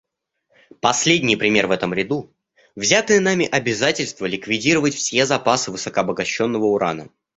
[0.79, 2.33] Последний пример в этом ряду—
[2.75, 7.09] взятое нами обязательство ликвидировать все запасы высокообогащенного урана.